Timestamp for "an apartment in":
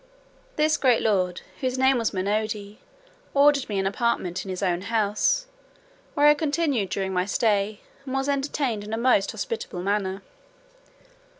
3.77-4.49